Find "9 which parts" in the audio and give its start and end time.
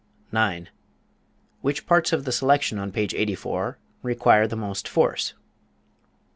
0.31-2.11